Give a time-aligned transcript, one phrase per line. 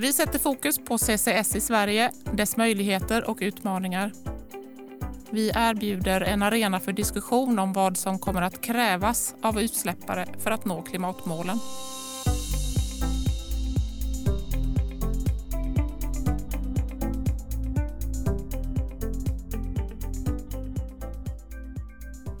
[0.00, 4.12] Vi sätter fokus på CCS i Sverige, dess möjligheter och utmaningar.
[5.30, 10.50] Vi erbjuder en arena för diskussion om vad som kommer att krävas av utsläppare för
[10.50, 11.58] att nå klimatmålen.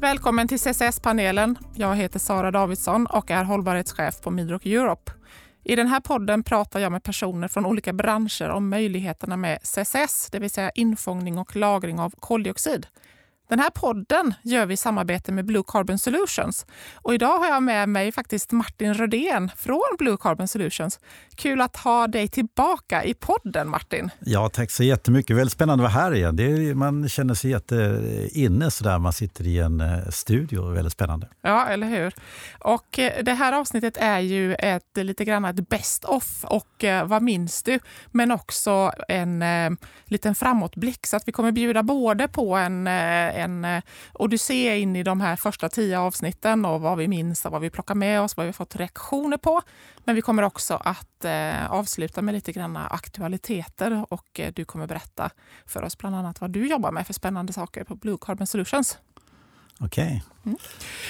[0.00, 1.58] Välkommen till CCS-panelen.
[1.74, 5.17] Jag heter Sara Davidsson och är hållbarhetschef på Midrock Europe.
[5.68, 10.28] I den här podden pratar jag med personer från olika branscher om möjligheterna med CCS,
[10.30, 12.86] det vill säga infångning och lagring av koldioxid.
[13.48, 16.66] Den här podden gör vi i samarbete med Blue Carbon Solutions.
[16.94, 21.00] Och idag har jag med mig faktiskt Martin Rödén från Blue Carbon Solutions.
[21.36, 24.10] Kul att ha dig tillbaka i podden, Martin.
[24.18, 25.36] Ja, tack så jättemycket.
[25.36, 26.38] Väldigt spännande att vara här igen.
[26.38, 28.98] Är, man känner sig jätteinne sådär.
[28.98, 30.70] Man sitter i en eh, studio.
[30.70, 31.28] Väldigt spännande.
[31.42, 32.14] Ja, eller hur?
[32.58, 37.06] Och eh, det här avsnittet är ju ett, lite grann ett best of och eh,
[37.06, 37.78] vad minns du?
[38.10, 39.70] Men också en eh,
[40.04, 41.06] liten framåtblick.
[41.06, 42.86] Så att vi kommer bjuda både på en
[43.38, 47.52] en eh, odyssé in i de här första tio avsnitten och vad vi minns och
[47.52, 49.62] vad vi plockar med oss, vad vi fått reaktioner på.
[50.04, 54.86] Men vi kommer också att eh, avsluta med lite grann aktualiteter och eh, du kommer
[54.86, 55.30] berätta
[55.66, 58.98] för oss bland annat vad du jobbar med för spännande saker på Blue Carbon Solutions.
[59.80, 60.04] Okej.
[60.04, 60.20] Okay.
[60.46, 60.58] Mm.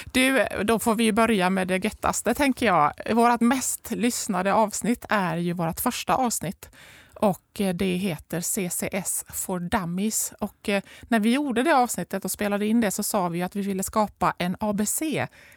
[0.04, 2.92] Du, då får vi börja med det göttaste tänker jag.
[3.12, 6.70] Vårt mest lyssnade avsnitt är ju vårt första avsnitt
[7.18, 10.32] och eh, det heter CCS for Dummies.
[10.40, 13.56] Och eh, när vi gjorde det avsnittet och spelade in det så sa vi att
[13.56, 15.02] vi ville skapa en ABC,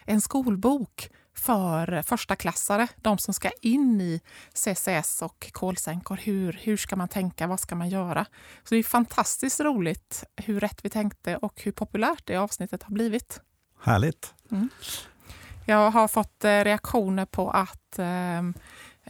[0.05, 4.21] en skolbok för första klassare, de som ska in i
[4.53, 6.19] CCS och kolsänkor.
[6.23, 7.47] Hur, hur ska man tänka?
[7.47, 8.25] Vad ska man göra?
[8.63, 12.93] Så det är fantastiskt roligt hur rätt vi tänkte och hur populärt det avsnittet har
[12.93, 13.41] blivit.
[13.81, 14.33] Härligt.
[14.51, 14.69] Mm.
[15.65, 18.43] Jag har fått eh, reaktioner på att eh, Eh,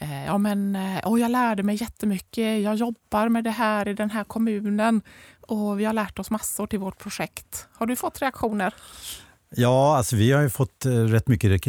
[0.02, 2.61] Eh, ja, men, eh, och jag lärde mig jättemycket.
[2.61, 5.01] Jag jobbar med det här i den här kommunen
[5.41, 7.67] och vi har lärt oss massor till vårt projekt.
[7.73, 8.73] Har du fått reaktioner?
[9.56, 11.67] Ja, alltså vi har ju fått eh, rätt mycket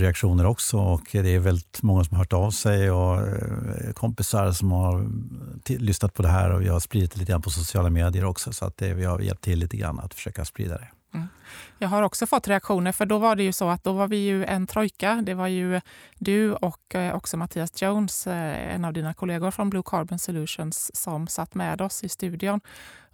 [0.00, 3.20] reaktioner också och det är väldigt många som har hört av sig och
[3.94, 5.06] kompisar som har
[5.66, 8.52] lyssnat på det här och vi har spridit det lite grann på sociala medier också
[8.52, 10.88] så att det, vi har hjälpt till lite grann att försöka sprida det.
[11.14, 11.28] Mm.
[11.78, 14.16] Jag har också fått reaktioner, för då var det ju så att då var vi
[14.16, 15.22] ju en trojka.
[15.22, 15.80] Det var ju
[16.18, 20.90] du och eh, också Mattias Jones, eh, en av dina kollegor från Blue Carbon Solutions,
[20.94, 22.60] som satt med oss i studion.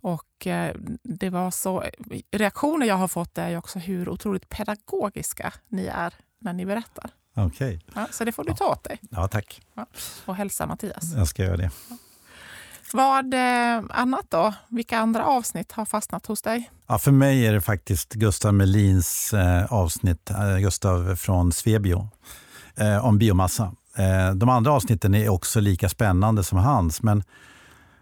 [0.00, 1.84] Och eh, det var så,
[2.30, 7.10] reaktioner jag har fått är ju också hur otroligt pedagogiska ni är när ni berättar.
[7.34, 7.76] Okej.
[7.76, 7.80] Okay.
[7.94, 8.98] Ja, så det får du ta åt dig.
[9.10, 9.62] Ja, tack.
[9.74, 9.86] Ja,
[10.26, 11.14] och hälsa Mattias.
[11.16, 11.70] Jag ska göra det.
[11.90, 11.96] Ja.
[12.92, 14.54] Vad eh, annat då?
[14.68, 16.70] Vilka andra avsnitt har fastnat hos dig?
[16.86, 22.08] Ja, för mig är det faktiskt Gustav Melins eh, avsnitt, eh, Gustav från Svebio,
[23.02, 23.72] om biomassa.
[24.34, 27.22] De andra avsnitten är också lika spännande som hans, men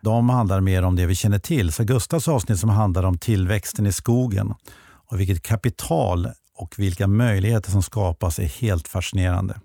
[0.01, 1.73] de handlar mer om det vi känner till.
[1.73, 4.55] Så Gustavs avsnitt som handlar om tillväxten i skogen
[5.11, 9.61] och vilket kapital och vilka möjligheter som skapas är helt fascinerande.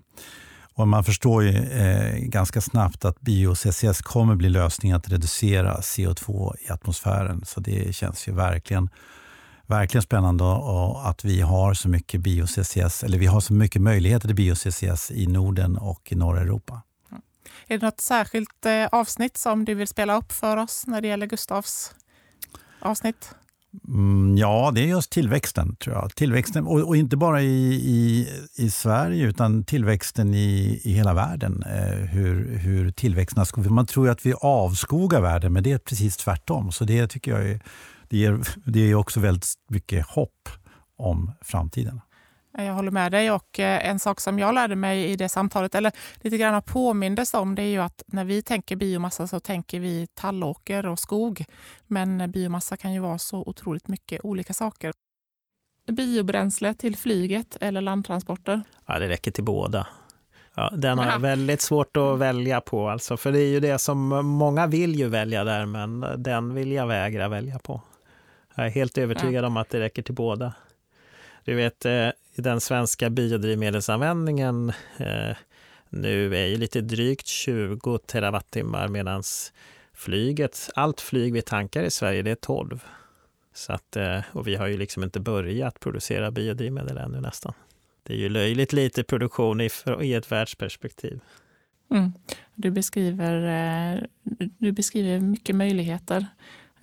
[0.74, 6.54] Och man förstår ju eh, ganska snabbt att bio-CCS kommer bli lösningen att reducera CO2
[6.60, 7.44] i atmosfären.
[7.44, 8.88] Så det känns ju verkligen,
[9.66, 10.44] verkligen spännande
[11.04, 15.26] att vi har så mycket bio-CCS, eller vi har så mycket möjligheter till bio-CCS i
[15.26, 16.82] Norden och i norra Europa.
[17.10, 17.22] Mm.
[17.66, 21.08] Är det något särskilt eh, avsnitt som du vill spela upp för oss när det
[21.08, 21.94] gäller Gustavs
[22.80, 23.34] avsnitt?
[23.88, 25.76] Mm, ja, det är just tillväxten.
[25.76, 26.14] tror jag.
[26.14, 31.62] Tillväxten, och, och inte bara i, i, i, Sverige, utan tillväxten i, i hela världen.
[31.62, 36.16] Eh, hur, hur tillväxten har Man tror att vi avskogar världen, men det är precis
[36.16, 36.72] tvärtom.
[36.72, 37.60] Så det tycker jag är,
[38.08, 40.48] det ger, det ger också väldigt mycket hopp
[40.98, 42.00] om framtiden.
[42.58, 45.74] Jag håller med dig och eh, en sak som jag lärde mig i det samtalet,
[45.74, 49.80] eller lite grann påmindes om, det är ju att när vi tänker biomassa så tänker
[49.80, 51.44] vi tallåker och skog.
[51.86, 54.92] Men biomassa kan ju vara så otroligt mycket olika saker.
[55.86, 58.62] Biobränsle till flyget eller landtransporter?
[58.86, 59.86] Ja, det räcker till båda.
[60.56, 63.78] Ja, den har jag väldigt svårt att välja på, alltså, för det är ju det
[63.78, 67.80] som många vill ju välja där, men den vill jag vägra välja på.
[68.54, 69.48] Jag är helt övertygad ja.
[69.48, 70.54] om att det räcker till båda.
[71.44, 72.08] Du vet, eh,
[72.42, 75.36] den svenska biodrivmedelsanvändningen eh,
[75.88, 79.22] nu är ju lite drygt 20 terawattimmar medan
[79.92, 82.84] flyget, allt flyg vi tankar i Sverige, det är 12.
[83.54, 87.52] Så att, eh, och vi har ju liksom inte börjat producera biodrivmedel ännu nästan.
[88.02, 89.70] Det är ju löjligt lite produktion i,
[90.00, 91.20] i ett världsperspektiv.
[91.90, 92.12] Mm.
[92.54, 93.34] Du, beskriver,
[93.94, 94.02] eh,
[94.58, 96.26] du beskriver mycket möjligheter.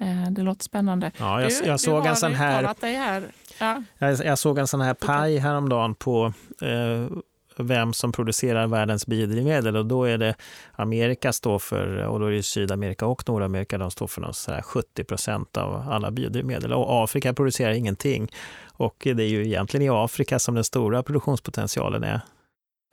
[0.02, 1.12] Eh, det låter spännande.
[1.18, 3.24] Ja, jag, jag såg en sån här, här.
[3.60, 3.84] Ja.
[3.98, 7.18] Jag, jag, såg en sån här paj häromdagen på eh,
[7.58, 10.36] vem som producerar världens biodrivmedel och då är det
[10.72, 15.04] Amerika står för, och då är det Sydamerika och Nordamerika, de står för något 70
[15.04, 16.74] procent av alla biodrivmedel.
[16.74, 18.32] Och Afrika producerar ingenting.
[18.74, 22.22] Och det är ju egentligen i Afrika som den stora produktionspotentialen är.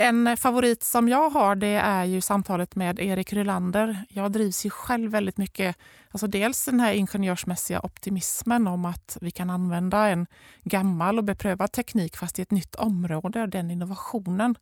[0.01, 4.05] En favorit som jag har det är ju samtalet med Erik Rylander.
[4.09, 5.77] Jag drivs ju själv väldigt mycket,
[6.11, 10.27] alltså dels den här ingenjörsmässiga optimismen om att vi kan använda en
[10.63, 14.55] gammal och beprövad teknik fast i ett nytt område, den innovationen.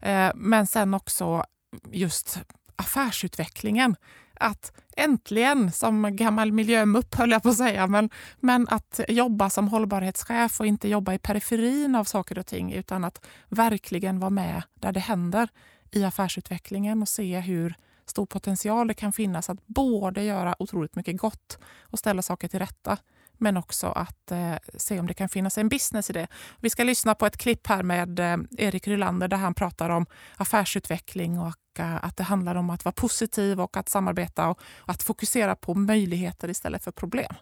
[0.00, 1.44] Eh, men sen också
[1.90, 2.40] just
[2.76, 3.96] affärsutvecklingen
[4.40, 8.10] att äntligen, som gammal miljömupp höll jag på att säga, men,
[8.40, 13.04] men att jobba som hållbarhetschef och inte jobba i periferin av saker och ting utan
[13.04, 15.48] att verkligen vara med där det händer
[15.90, 17.74] i affärsutvecklingen och se hur
[18.06, 22.58] stor potential det kan finnas att både göra otroligt mycket gott och ställa saker till
[22.58, 22.98] rätta
[23.40, 26.28] men också att eh, se om det kan finnas en business i det.
[26.58, 30.06] Vi ska lyssna på ett klipp här med eh, Erik Rylander där han pratar om
[30.36, 31.48] affärsutveckling och
[31.78, 36.50] att det handlar om att vara positiv och att samarbeta och att fokusera på möjligheter
[36.50, 37.34] istället för problem.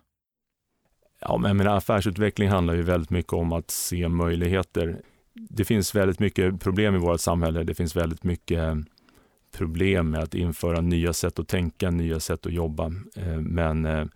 [1.21, 5.03] Ja, men menar, affärsutveckling handlar ju väldigt mycket om att se möjligheter.
[5.35, 7.65] Det finns väldigt mycket problem i vårt samhälle.
[7.65, 8.77] Det finns väldigt mycket eh,
[9.53, 12.87] problem med att införa nya sätt att tänka, nya sätt att jobba.
[13.17, 14.07] Eh, men eh,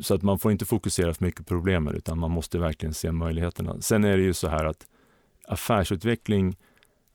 [0.00, 3.12] så att man får inte fokusera för mycket på problemen utan man måste verkligen se
[3.12, 3.80] möjligheterna.
[3.80, 4.86] Sen är det ju så här att
[5.48, 6.56] affärsutveckling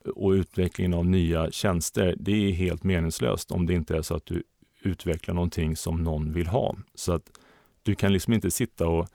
[0.07, 4.25] och utvecklingen av nya tjänster, det är helt meningslöst om det inte är så att
[4.25, 4.43] du
[4.81, 6.75] utvecklar någonting som någon vill ha.
[6.95, 7.31] Så att
[7.83, 9.07] du kan liksom inte sitta och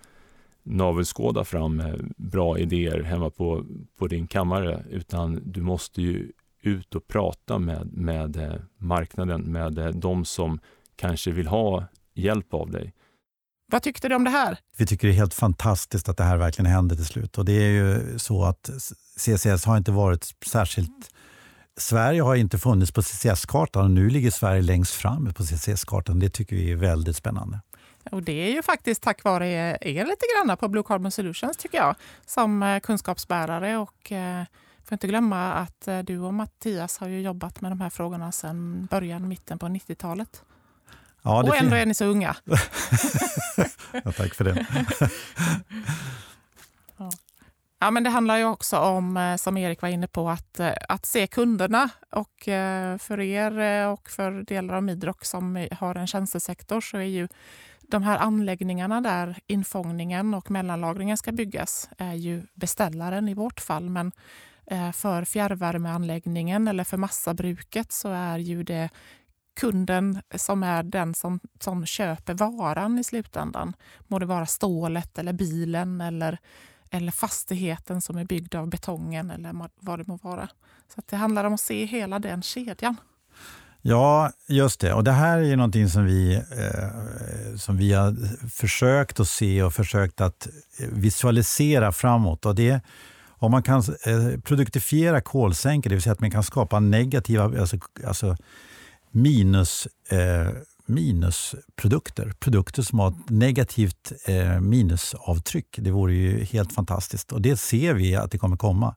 [0.62, 3.66] navelskåda fram eh, bra idéer hemma på,
[3.98, 6.32] på din kammare, utan du måste ju
[6.62, 10.60] ut och prata med, med eh, marknaden, med eh, de som
[10.96, 11.84] kanske vill ha
[12.14, 12.92] hjälp av dig.
[13.70, 14.58] Vad tyckte du om det här?
[14.76, 17.38] Vi tycker det är helt fantastiskt att det här verkligen händer till slut.
[17.38, 18.70] Och det är ju så att
[19.16, 21.10] CCS har inte varit särskilt...
[21.76, 26.18] Sverige har inte funnits på CCS-kartan och nu ligger Sverige längst fram på CCS-kartan.
[26.18, 27.60] Det tycker vi är väldigt spännande.
[28.10, 29.48] Och det är ju faktiskt tack vare
[29.80, 31.94] er lite grann på Blue Carbon Solutions tycker jag,
[32.26, 33.76] som eh, kunskapsbärare.
[33.76, 34.44] Och eh,
[34.84, 38.32] får inte glömma att eh, du och Mattias har ju jobbat med de här frågorna
[38.32, 40.42] sedan början, mitten på 90-talet.
[41.22, 42.36] Ja, och ändå är ni så unga.
[44.04, 44.66] ja, tack för det.
[47.80, 47.90] ja.
[47.90, 51.06] men det handlar ju också om, eh, som Erik var inne på, att, eh, att
[51.06, 51.90] se kunderna.
[52.10, 57.02] Och eh, för er och för delar av Midrock som har en tjänstesektor så är
[57.02, 57.28] ju
[57.82, 63.90] de här anläggningarna där infångningen och mellanlagringen ska byggas är ju beställaren i vårt fall.
[63.90, 64.12] Men
[64.94, 68.90] för fjärrvärmeanläggningen eller för massabruket så är ju det
[69.54, 73.72] kunden som är den som, som köper varan i slutändan.
[74.08, 76.38] Må det vara stålet eller bilen eller,
[76.90, 80.48] eller fastigheten som är byggd av betongen eller vad det må vara.
[80.94, 82.96] Så det handlar om att se hela den kedjan.
[83.82, 84.92] Ja, just det.
[84.92, 88.16] Och det här är ju någonting som vi, eh, som vi har
[88.48, 90.48] försökt att se och försökt att
[90.78, 92.46] eh, visualisera framåt.
[92.46, 92.80] Och det,
[93.28, 97.78] om man kan eh, produktifiera kolsänkor, det vill säga att man kan skapa negativa, alltså,
[98.06, 98.36] alltså
[99.10, 100.48] minus, eh,
[100.86, 102.32] minusprodukter.
[102.38, 105.76] Produkter som har ett negativt eh, minusavtryck.
[105.78, 108.94] Det vore ju helt fantastiskt och det ser vi att det kommer komma.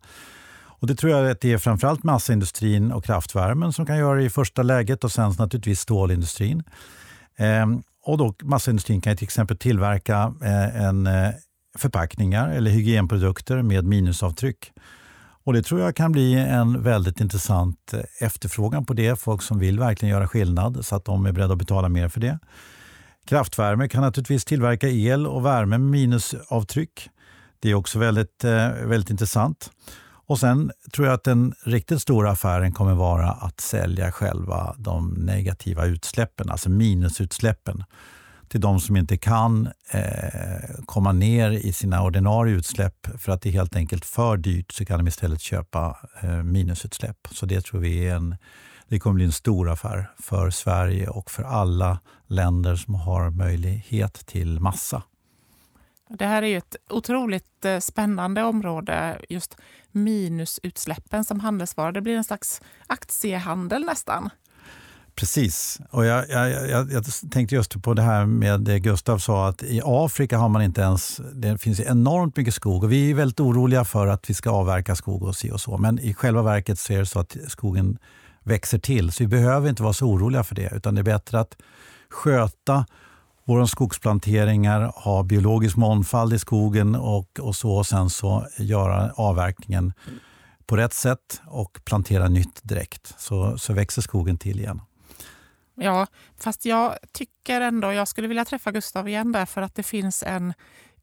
[0.84, 4.24] Och Det tror jag att det är framförallt massaindustrin och kraftvärmen som kan göra det
[4.24, 6.64] i första läget och sen naturligtvis stålindustrin.
[7.36, 7.66] Eh,
[8.06, 11.30] och då Massaindustrin kan till exempel tillverka eh, en, eh,
[11.78, 14.72] förpackningar eller hygienprodukter med minusavtryck.
[15.46, 19.20] Och Det tror jag kan bli en väldigt intressant eh, efterfrågan på det.
[19.20, 22.20] Folk som vill verkligen göra skillnad så att de är beredda att betala mer för
[22.20, 22.40] det.
[23.26, 27.10] Kraftvärme kan naturligtvis tillverka el och värme med minusavtryck.
[27.60, 29.72] Det är också väldigt, eh, väldigt intressant.
[30.26, 35.10] Och Sen tror jag att den riktigt stora affären kommer vara att sälja själva de
[35.10, 37.84] negativa utsläppen, alltså minusutsläppen
[38.54, 43.50] till de som inte kan eh, komma ner i sina ordinarie utsläpp för att det
[43.50, 47.18] är helt enkelt för dyrt så kan de istället köpa eh, minusutsläpp.
[47.32, 48.36] Så det tror vi är en,
[48.88, 54.14] det kommer bli en stor affär för Sverige och för alla länder som har möjlighet
[54.14, 55.04] till massa.
[56.10, 59.58] Det här är ju ett otroligt eh, spännande område, just
[59.92, 61.92] minusutsläppen som handelsvara.
[61.92, 64.30] Det blir en slags aktiehandel nästan.
[65.16, 65.80] Precis.
[65.90, 69.64] Och jag, jag, jag, jag, tänkte just på det här med det Gustav sa att
[69.64, 71.22] i Afrika har man inte ens...
[71.34, 74.96] Det finns enormt mycket skog och vi är väldigt oroliga för att vi ska avverka
[74.96, 75.78] skog och si och så.
[75.78, 77.98] Men i själva verket så är det så att skogen
[78.44, 81.40] växer till så vi behöver inte vara så oroliga för det utan det är bättre
[81.40, 81.58] att
[82.10, 82.86] sköta
[83.46, 89.94] våra skogsplanteringar, ha biologisk mångfald i skogen och, och så och sen så göra avverkningen
[90.66, 94.82] på rätt sätt och plantera nytt direkt så, så växer skogen till igen.
[95.76, 96.08] Ja,
[96.40, 100.24] fast jag tycker ändå, jag skulle vilja träffa Gustav igen där för att det finns
[100.24, 100.54] en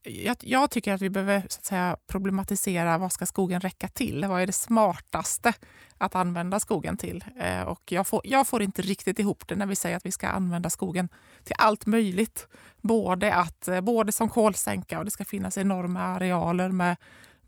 [0.02, 4.24] jag, jag, tycker att vi behöver så att säga, problematisera vad ska skogen räcka till?
[4.24, 5.52] Vad är det smartaste
[5.98, 7.24] att använda skogen till?
[7.40, 10.12] Eh, och jag får, jag får inte riktigt ihop det när vi säger att vi
[10.12, 11.08] ska använda skogen
[11.44, 12.48] till allt möjligt.
[12.80, 16.96] Både, att, eh, både som kolsänka och det ska finnas enorma arealer med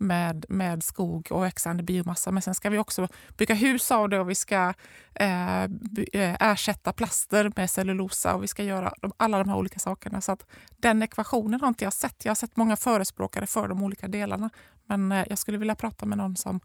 [0.02, 2.30] med, med skog och växande biomassa.
[2.30, 4.74] Men sen ska vi också bygga hus av det och vi ska
[5.14, 9.78] eh, eh, ersätta plaster med cellulosa och vi ska göra de, alla de här olika
[9.78, 10.20] sakerna.
[10.20, 12.24] Så att den ekvationen har inte jag sett.
[12.24, 14.50] Jag har sett många förespråkare för de olika delarna.
[14.86, 16.60] Men eh, jag skulle vilja prata med någon som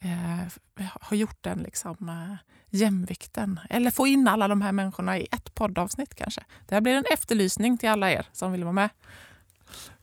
[0.00, 2.36] eh, har gjort den liksom, eh,
[2.70, 3.60] jämvikten.
[3.70, 6.44] Eller få in alla de här människorna i ett poddavsnitt kanske.
[6.68, 8.90] Det här blir en efterlysning till alla er som vill vara med.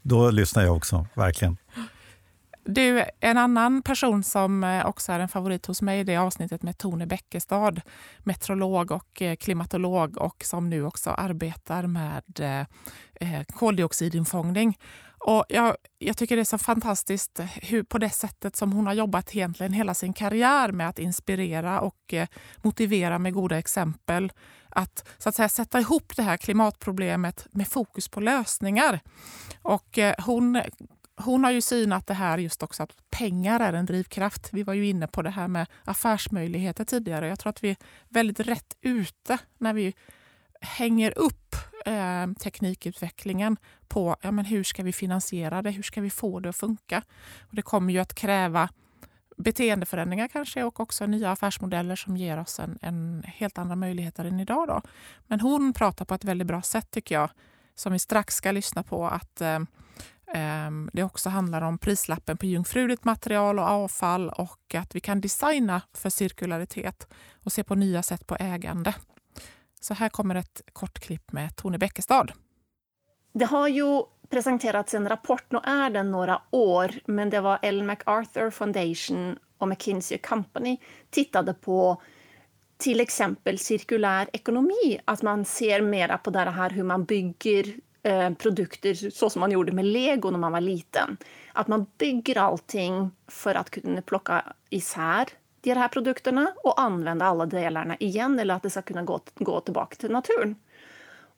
[0.01, 1.58] Då lyssnar jag också, verkligen.
[2.63, 6.63] Du, en annan person som eh, också är en favorit hos mig det är avsnittet
[6.63, 7.82] med Tone Bäckestad,
[8.20, 12.68] meteorolog och eh, klimatolog och som nu också arbetar med
[13.20, 14.78] eh, koldioxidinfångning.
[15.22, 18.94] Och jag, jag, tycker det är så fantastiskt hur, på det sättet som hon har
[18.94, 22.13] jobbat egentligen hela sin karriär med att inspirera och
[22.58, 24.32] motivera med goda exempel.
[24.70, 29.00] Att, så att säga, sätta ihop det här klimatproblemet med fokus på lösningar.
[29.62, 30.62] Och hon
[31.22, 34.50] hon har ju synat det här just också att pengar är en drivkraft.
[34.52, 37.28] Vi var ju inne på det här med affärsmöjligheter tidigare.
[37.28, 37.78] Jag tror att vi är
[38.10, 39.94] väldigt rätt ute när vi
[40.62, 43.58] hänger upp eh, teknikutvecklingen
[43.88, 47.04] på ja, men hur ska vi finansiera det, hur ska vi få det att funka.
[47.40, 48.70] Och det kommer ju att kräva
[49.38, 54.40] beteendeförändringar kanske och också nya affärsmodeller som ger oss en, en helt andra möjligheter än
[54.40, 54.68] idag.
[54.68, 54.82] Då.
[55.28, 57.30] Men hon pratar på ett väldigt bra sätt tycker jag,
[57.76, 59.08] som vi strax ska lyssna på.
[59.08, 59.60] att eh,
[60.34, 65.22] Ehm, det också handlar om prislappen på jungfruligt material och avfall och att vi kan
[65.22, 67.08] designa för cirkularitet
[67.44, 68.94] och se på nya sätt på ägande.
[69.82, 72.32] Så här kommer ett kort klipp med Tone Bäckestad.
[73.34, 77.86] Det har ju presenterats en rapport, nu är den några år, men det var Ellen
[77.86, 80.78] MacArthur Foundation och McKinsey Company
[81.10, 82.02] tittade på
[82.78, 88.34] till exempel cirkulär ekonomi, att man ser mera på det här hur man bygger Eh,
[88.34, 91.18] produkter så som man gjorde med lego när man var liten.
[91.53, 95.27] Att man bygger allting för att kunna plocka isär
[95.62, 99.60] de här produkterna och använda alla delarna igen eller att det ska kunna gå, gå
[99.60, 100.56] tillbaka till naturen.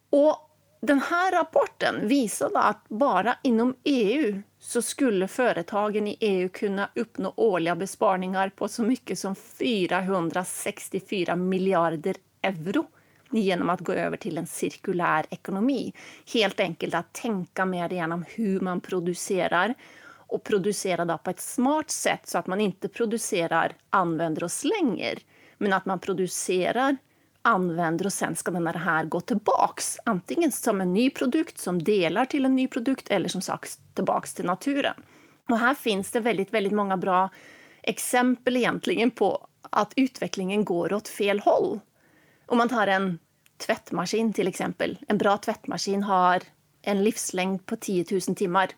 [0.10, 0.50] Och
[0.82, 7.34] den här rapporten visade att bara inom EU så skulle företagen i EU kunna uppnå
[7.36, 12.86] årliga besparingar på så mycket som 464 miljarder euro
[13.40, 15.94] genom att gå över till en cirkulär ekonomi.
[16.34, 19.74] Helt enkelt att tänka mer igenom hur man producerar
[20.32, 25.20] och producera då på ett smart sätt så att man inte producerar, använder och slänger,
[25.58, 26.98] men att man producerar,
[27.42, 29.98] använder och sen ska den här gå tillbaks.
[30.06, 34.34] Antingen som en ny produkt som delar till en ny produkt eller som sagt tillbaks
[34.34, 34.94] till naturen.
[35.50, 37.30] Och här finns det väldigt, väldigt många bra
[37.82, 41.80] exempel egentligen på att utvecklingen går åt fel håll.
[42.51, 43.20] Om man tar en
[43.58, 44.98] tvättmaskin till exempel.
[45.08, 46.41] En bra tvättmaskin har
[46.81, 48.70] en livslängd på 10 000 timmar.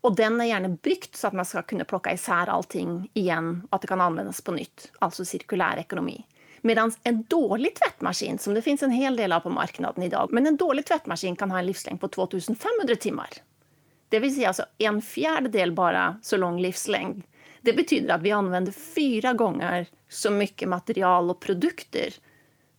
[0.00, 3.74] Och den är gärna byggt så att man ska kunna plocka isär allting igen och
[3.74, 6.26] att det kan användas på nytt, alltså cirkulär ekonomi.
[6.60, 10.46] Medan en dålig tvättmaskin, som det finns en hel del av på marknaden idag, men
[10.46, 13.28] en dålig tvättmaskin kan ha en livslängd på 2500 timmar.
[14.08, 17.22] Det vill säga alltså en fjärdedel bara så lång livslängd.
[17.60, 22.14] Det betyder att vi använder fyra gånger så mycket material och produkter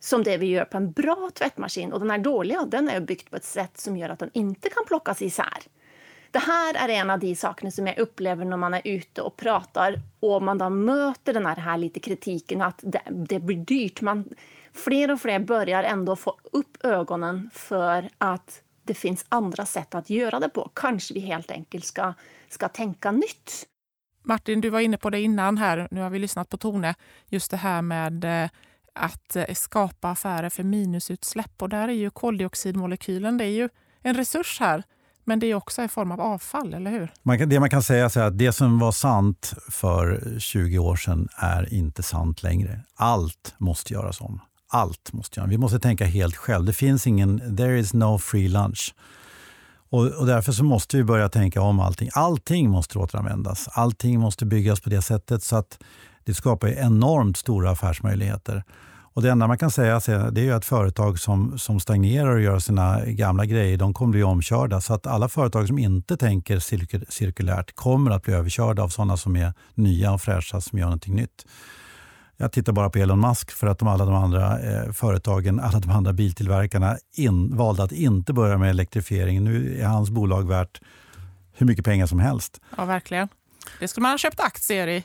[0.04, 1.92] som det vi gör på en bra tvättmaskin.
[1.92, 4.70] Och den här dåliga den är byggt på ett sätt som gör att den inte
[4.70, 5.58] kan plockas isär.
[6.30, 9.36] Det här är en av de sakerna som jag upplever när man är ute och
[9.36, 14.00] pratar och man då möter den här, här lite kritiken att det, det blir dyrt.
[14.00, 14.28] Man,
[14.72, 20.10] fler och fler börjar ändå få upp ögonen för att det finns andra sätt att
[20.10, 20.70] göra det på.
[20.74, 22.14] Kanske vi helt enkelt ska,
[22.48, 23.66] ska tänka nytt.
[24.22, 25.88] Martin, du var inne på det innan här.
[25.90, 26.94] Nu har vi lyssnat på Tone.
[27.28, 28.50] Just det här med eh,
[28.94, 31.62] att eh, skapa affärer för minusutsläpp.
[31.62, 33.68] Och där är ju koldioxidmolekylen det är ju
[34.02, 34.82] en resurs här.
[35.24, 37.12] Men det är också en form av avfall, eller hur?
[37.22, 40.96] Man kan, det man kan säga är att det som var sant för 20 år
[40.96, 42.80] sedan är inte sant längre.
[42.94, 44.40] Allt måste göras om.
[44.68, 46.64] Allt måste göras Vi måste tänka helt själv.
[46.64, 48.94] Det finns ingen, there is no free lunch.
[49.90, 52.08] Och, och, därför så måste vi börja tänka om allting.
[52.12, 53.68] Allting måste återanvändas.
[53.72, 55.78] Allting måste byggas på det sättet så att
[56.24, 58.64] det skapar enormt stora affärsmöjligheter.
[59.14, 60.00] Och Det enda man kan säga
[60.30, 64.22] det är att företag som, som stagnerar och gör sina gamla grejer, de kommer bli
[64.22, 64.80] omkörda.
[64.80, 66.58] Så att alla företag som inte tänker
[67.10, 71.14] cirkulärt kommer att bli överkörda av sådana som är nya och fräscha, som gör någonting
[71.14, 71.46] nytt.
[72.36, 75.80] Jag tittar bara på Elon Musk för att de, alla de andra eh, företagen, alla
[75.80, 79.44] de andra biltillverkarna in, valde att inte börja med elektrifiering.
[79.44, 80.80] Nu är hans bolag värt
[81.52, 82.60] hur mycket pengar som helst.
[82.76, 83.28] Ja, verkligen.
[83.80, 85.04] Det skulle man ha köpt aktier i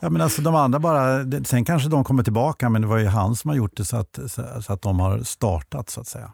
[0.00, 3.06] ja, men alltså de andra bara, sen kanske de kommer tillbaka, men det var ju
[3.06, 4.18] han som har gjort det så att,
[4.64, 6.32] så att de har startat så att säga.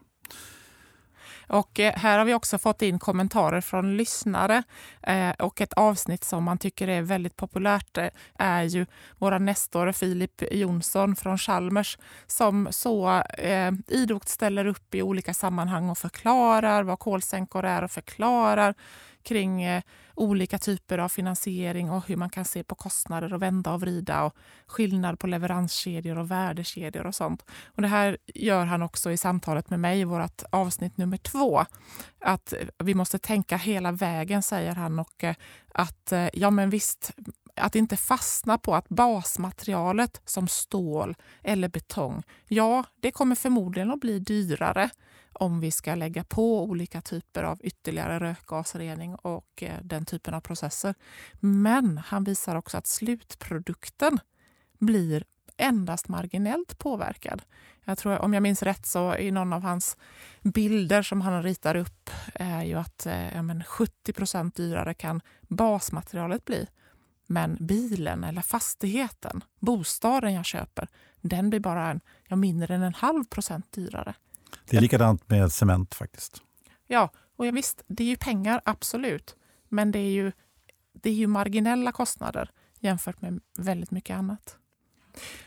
[1.49, 4.63] Och eh, här har vi också fått in kommentarer från lyssnare.
[5.03, 8.87] Eh, och ett avsnitt som man tycker är väldigt populärt eh, är ju
[9.19, 15.89] våra Nestor Filip Jonsson från Chalmers som så eh, idogt ställer upp i olika sammanhang
[15.89, 18.75] och förklarar vad kolsänkor är och förklarar
[19.27, 19.83] kring eh,
[20.15, 24.25] olika typer av finansiering och hur man kan se på kostnader och vända och vrida
[24.25, 27.45] och skillnad på leveranskedjor och värdekedjor och sånt.
[27.65, 31.65] Och det här gör han också i samtalet med mig i vårt avsnitt nummer två.
[32.21, 34.99] Att vi måste tänka hela vägen, säger han.
[34.99, 35.35] Och eh,
[35.73, 37.13] att eh, ja, men visst,
[37.57, 44.01] att inte fastna på att basmaterialet som stål eller betong, ja, det kommer förmodligen att
[44.01, 44.91] bli dyrare
[45.33, 50.41] om vi ska lägga på olika typer av ytterligare rökgasrening och eh, den typen av
[50.41, 50.95] processer.
[51.41, 54.19] Men han visar också att slutprodukten
[54.79, 55.25] blir
[55.57, 57.43] endast marginellt påverkad.
[57.85, 59.97] Jag tror, om jag minns rätt så i någon av hans
[60.43, 65.21] bilder som han ritar upp är ju att eh, ja, men 70 procent dyrare kan
[65.49, 66.67] basmaterialet bli.
[67.27, 70.89] Men bilen eller fastigheten, bostaden jag köper,
[71.21, 74.15] den blir bara en, ja, mindre än en halv procent dyrare.
[74.65, 76.43] Det är likadant med cement faktiskt.
[76.87, 79.37] Ja, och ja, visst, det är ju pengar, absolut.
[79.69, 80.33] Men det är ju,
[80.93, 84.59] det är ju marginella kostnader jämfört med väldigt mycket annat.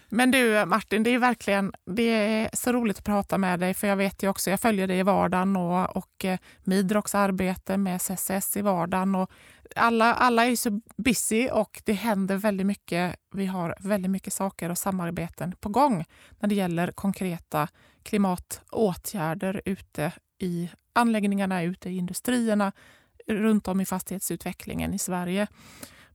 [0.10, 3.88] Men du Martin, det är verkligen det är så roligt att prata med dig för
[3.88, 8.02] jag vet ju också, jag följer dig i vardagen och, och eh, Midrox arbete med
[8.02, 9.32] CCS i vardagen och
[9.76, 13.16] alla, alla är så busy och det händer väldigt mycket.
[13.36, 16.06] Vi har väldigt mycket saker och samarbeten på gång
[16.40, 17.68] när det gäller konkreta
[18.04, 22.72] klimatåtgärder ute i anläggningarna, ute i industrierna,
[23.28, 25.48] runt om i fastighetsutvecklingen i Sverige.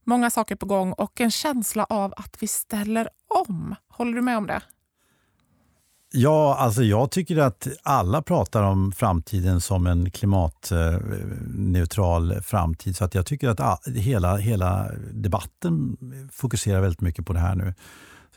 [0.05, 3.75] Många saker på gång och en känsla av att vi ställer om.
[3.89, 4.63] Håller du med om det?
[6.17, 12.97] Ja, alltså jag tycker att alla pratar om framtiden som en klimatneutral framtid.
[12.97, 15.97] Så att jag tycker att hela, hela debatten
[16.33, 17.75] fokuserar väldigt mycket på det här nu.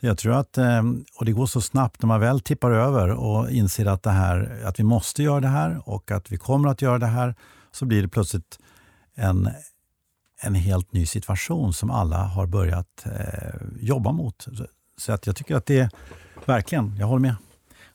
[0.00, 0.82] Så jag tror att, eh,
[1.18, 4.62] och det går så snabbt när man väl tippar över och inser att, det här,
[4.64, 7.34] att vi måste göra det här och att vi kommer att göra det här,
[7.72, 8.58] så blir det plötsligt
[9.14, 9.50] en,
[10.40, 14.46] en helt ny situation som alla har börjat eh, jobba mot.
[14.96, 15.90] Så att jag tycker att det,
[16.46, 17.36] verkligen, jag håller med.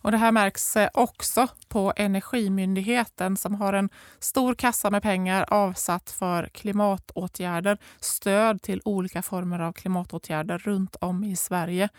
[0.03, 3.89] Och det här märks eh, också på Energimyndigheten som har en
[4.19, 11.23] stor kassa med pengar avsatt för klimatåtgärder, stöd till olika former av klimatåtgärder runt om
[11.23, 11.89] i Sverige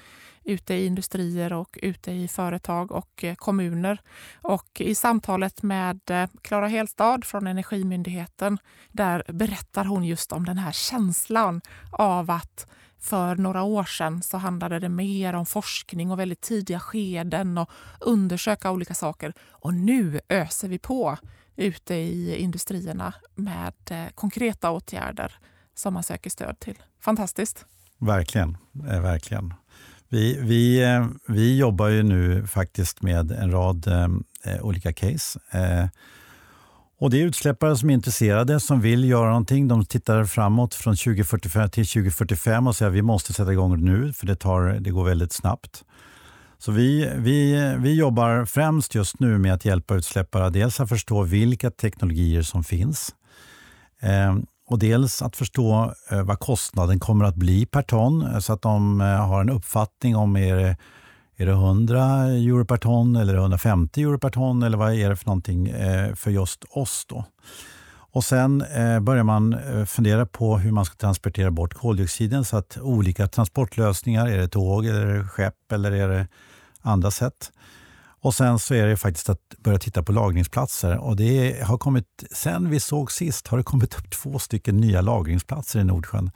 [0.44, 3.98] ute i industrier och ute i företag och eh, kommuner.
[4.42, 8.58] Och I samtalet med eh, Klara Helstad från Energimyndigheten
[8.92, 11.60] där berättar hon just om den här känslan
[11.92, 12.66] av att
[13.04, 17.70] för några år sedan så handlade det mer om forskning och väldigt tidiga skeden och
[18.00, 19.32] undersöka olika saker.
[19.50, 21.16] Och nu öser vi på
[21.56, 25.32] ute i industrierna med eh, konkreta åtgärder
[25.74, 26.78] som man söker stöd till.
[27.00, 27.66] Fantastiskt!
[27.98, 28.56] Verkligen,
[28.90, 29.54] eh, verkligen.
[30.08, 33.86] Vi, vi, eh, vi jobbar ju nu faktiskt med en rad
[34.44, 35.40] eh, olika case.
[35.50, 35.86] Eh,
[36.98, 39.68] och Det är utsläppare som är intresserade, som vill göra någonting.
[39.68, 44.12] De tittar framåt från 2045 till 2045 och säger att vi måste sätta igång nu,
[44.12, 45.84] för det, tar, det går väldigt snabbt.
[46.58, 51.22] Så vi, vi, vi jobbar främst just nu med att hjälpa utsläppare dels att förstå
[51.22, 53.14] vilka teknologier som finns
[54.00, 58.52] eh, och dels att förstå eh, vad kostnaden kommer att bli per ton eh, så
[58.52, 60.76] att de eh, har en uppfattning om är det
[61.36, 65.16] är det 100 euro per ton eller 150 euro per ton eller vad är det
[65.16, 67.06] för någonting eh, för just oss?
[67.08, 67.24] Då?
[68.14, 72.56] Och Sen eh, börjar man eh, fundera på hur man ska transportera bort koldioxiden så
[72.56, 76.28] att olika transportlösningar, är det tåg, eller skepp eller är det
[76.80, 77.52] andra sätt?
[78.20, 80.98] Och Sen så är det faktiskt att börja titta på lagringsplatser.
[80.98, 85.00] Och det har kommit, sen vi såg sist har det kommit upp två stycken nya
[85.00, 86.30] lagringsplatser i Nordsjön.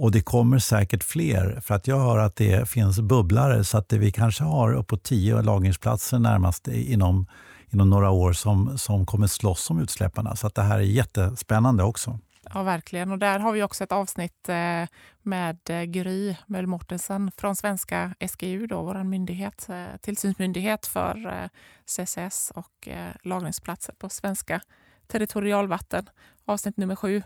[0.00, 3.92] Och det kommer säkert fler, för att jag hör att det finns bubblare så att
[3.92, 7.26] vi kanske har uppåt tio lagringsplatser närmast inom,
[7.70, 10.36] inom några år som, som kommer slåss om utsläpparna.
[10.36, 12.18] Så att det här är jättespännande också.
[12.54, 13.10] Ja, verkligen.
[13.10, 14.84] Och där har vi också ett avsnitt eh,
[15.22, 21.48] med eh, Gry Möll Mortensen från svenska SGU, då, vår myndighet, eh, tillsynsmyndighet för
[21.86, 22.88] CCS och
[23.22, 24.60] lagringsplatser på svenska
[25.06, 26.10] territorialvatten.
[26.44, 27.22] Avsnitt nummer sju.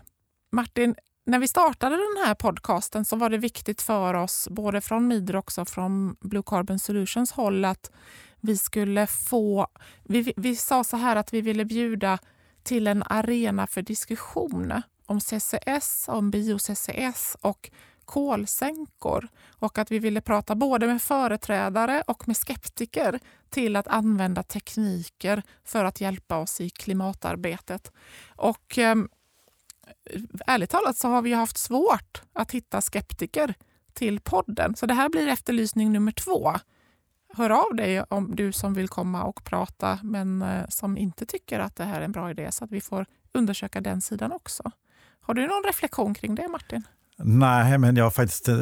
[0.51, 5.07] Martin, när vi startade den här podcasten så var det viktigt för oss, både från
[5.07, 7.91] Midro och från Blue Carbon Solutions håll, att
[8.41, 9.67] vi skulle få...
[10.03, 12.19] Vi, vi sa så här att vi ville bjuda
[12.63, 17.69] till en arena för diskussion om CCS, om bio-CCS och
[18.05, 24.43] kolsänkor och att vi ville prata både med företrädare och med skeptiker till att använda
[24.43, 27.91] tekniker för att hjälpa oss i klimatarbetet.
[28.35, 28.95] Och eh,
[30.47, 33.53] ärligt talat så har vi haft svårt att hitta skeptiker
[33.93, 34.75] till podden.
[34.75, 36.53] Så det här blir efterlysning nummer två.
[37.33, 41.59] Hör av dig om du som vill komma och prata men eh, som inte tycker
[41.59, 44.71] att det här är en bra idé så att vi får undersöka den sidan också.
[45.21, 46.83] Har du någon reflektion kring det Martin?
[47.17, 48.55] Nej, men jag har faktiskt eh,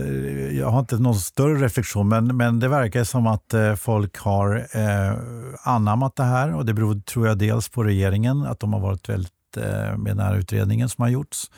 [0.57, 4.67] jag har inte någon större reflektion, men, men det verkar som att eh, folk har
[4.73, 5.17] eh,
[5.63, 9.09] anammat det här och det beror, tror jag, dels på regeringen, att de har varit
[9.09, 11.51] väldigt Eh, med den här utredningen som har gjorts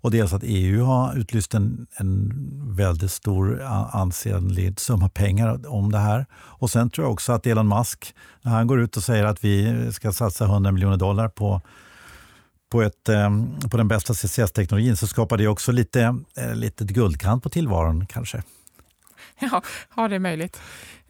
[0.00, 2.32] och dels att EU har utlyst en, en
[2.76, 6.26] väldigt stor ansenlig summa pengar om det här.
[6.32, 9.44] Och sen tror jag också att Elon Musk, när han går ut och säger att
[9.44, 11.60] vi ska satsa 100 miljoner dollar på
[12.70, 13.30] på, ett, eh,
[13.70, 18.42] på den bästa CCS-teknologin så skapar det också lite, eh, lite guldkant på tillvaron kanske.
[19.50, 19.62] Ja,
[19.96, 20.60] ja, det är möjligt.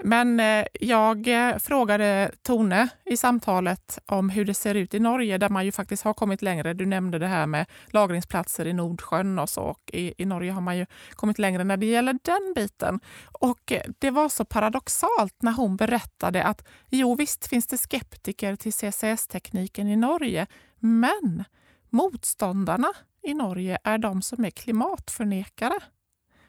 [0.05, 5.39] Men eh, jag eh, frågade Tone i samtalet om hur det ser ut i Norge
[5.39, 6.75] där man ju faktiskt har kommit längre.
[6.75, 9.63] Du nämnde det här med lagringsplatser i Nordsjön och så.
[9.63, 13.01] Och i, I Norge har man ju kommit längre när det gäller den biten.
[13.33, 18.57] Och eh, det var så paradoxalt när hon berättade att jo visst finns det skeptiker
[18.57, 20.47] till CCS-tekniken i Norge
[20.79, 21.45] men
[21.91, 25.81] motståndarna i Norge är de som är klimatförnekare.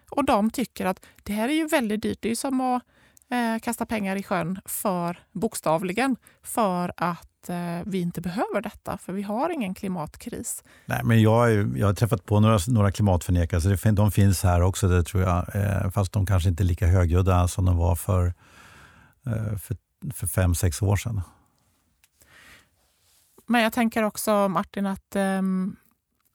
[0.09, 2.17] Och de tycker att det här är ju väldigt dyrt.
[2.21, 2.83] Det är som att
[3.29, 9.13] eh, kasta pengar i sjön, för bokstavligen, för att eh, vi inte behöver detta, för
[9.13, 10.63] vi har ingen klimatkris.
[10.85, 14.61] Nej, men jag, jag har träffat på några, några klimatförnekare, så det, de finns här
[14.61, 15.55] också, det tror jag.
[15.55, 18.33] Eh, fast de kanske inte är lika högljudda som de var för,
[19.25, 19.77] eh, för,
[20.13, 21.21] för fem, sex år sedan.
[23.47, 25.75] Men jag tänker också, Martin, att um,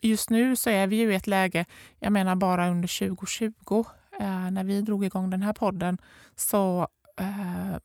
[0.08, 1.64] just nu så är vi ju i ett läge,
[1.98, 3.84] jag menar bara under 2020,
[4.20, 5.98] eh, när vi drog igång den här podden,
[6.36, 7.76] så Eh,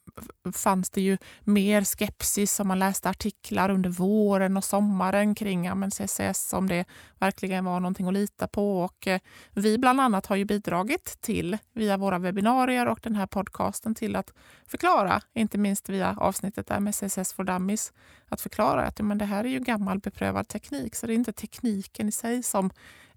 [0.52, 5.76] fanns det ju mer skepsis om man läste artiklar under våren och sommaren kring ja,
[5.76, 6.86] men CCS, om det
[7.20, 8.82] verkligen var någonting att lita på.
[8.82, 9.20] Och, eh,
[9.54, 14.16] vi bland annat har ju bidragit till, via våra webbinarier och den här podcasten, till
[14.16, 14.34] att
[14.68, 17.94] förklara, inte minst via avsnittet där med CCS for Dummies,
[18.30, 21.16] att förklara att ja, men det här är ju gammal beprövad teknik, så det är
[21.16, 22.70] inte tekniken i sig som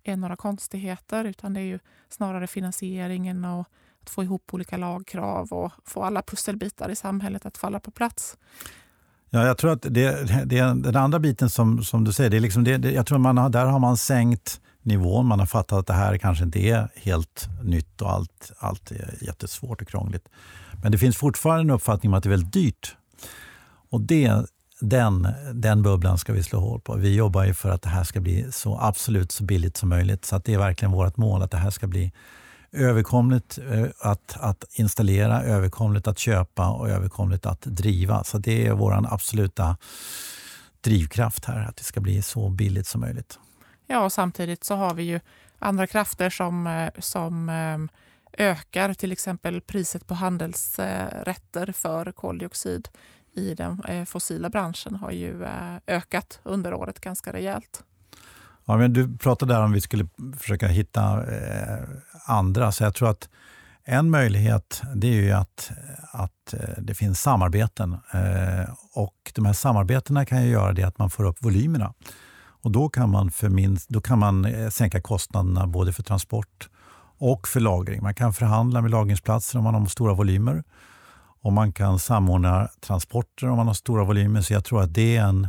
[0.03, 3.67] är några konstigheter, utan det är ju snarare finansieringen och
[4.03, 8.37] att få ihop olika lagkrav och få alla pusselbitar i samhället att falla på plats.
[9.31, 12.41] Ja, jag tror att det, det, den andra biten som, som du säger, det är
[12.41, 15.27] liksom det, det, jag tror man har, där har man sänkt nivån.
[15.27, 19.15] Man har fattat att det här kanske inte är helt nytt och allt, allt är
[19.21, 20.29] jättesvårt och krångligt.
[20.83, 22.97] Men det finns fortfarande en uppfattning om att det är väldigt dyrt.
[23.91, 24.47] Och det,
[24.81, 26.97] den, den bubblan ska vi slå hål på.
[26.97, 30.25] Vi jobbar ju för att det här ska bli så absolut så billigt som möjligt.
[30.25, 32.13] Så att det är verkligen vårt mål att det här ska bli
[32.73, 38.25] överkomligt eh, att, att installera, överkomligt att köpa och överkomligt att driva.
[38.25, 39.77] Så det är vår absoluta
[40.81, 43.39] drivkraft här, att det ska bli så billigt som möjligt.
[43.87, 45.21] Ja, och samtidigt så har vi ju
[45.59, 47.79] andra krafter som, eh, som eh,
[48.47, 52.89] ökar till exempel priset på handelsrätter för koldioxid
[53.35, 55.47] i den fossila branschen har ju
[55.87, 57.85] ökat under året ganska rejält.
[58.65, 61.03] Ja, men du pratade där om att vi skulle försöka hitta
[61.35, 61.85] eh,
[62.27, 63.29] andra, så jag tror att
[63.85, 65.73] en möjlighet det är ju att,
[66.13, 67.93] att eh, det finns samarbeten.
[67.93, 71.95] Eh, och De här samarbetena kan ju göra det att man får upp volymerna.
[72.63, 76.69] Och då kan man, förminst, då kan man eh, sänka kostnaderna både för transport
[77.19, 78.03] och för lagring.
[78.03, 80.65] Man kan förhandla med lagringsplatser om man har stora volymer.
[81.43, 84.41] Och man kan samordna transporter om man har stora volymer.
[84.41, 85.49] Så jag tror att det är en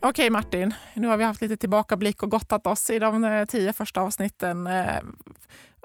[0.00, 4.00] Okej Martin, nu har vi haft lite tillbakablick och gottat oss i de tio första
[4.00, 4.68] avsnitten.